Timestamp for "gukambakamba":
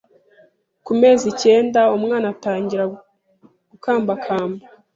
3.71-4.63